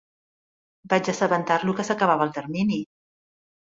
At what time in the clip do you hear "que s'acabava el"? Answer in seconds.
1.81-2.33